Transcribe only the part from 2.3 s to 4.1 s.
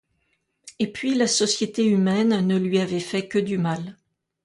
ne lui avait fait que du mal.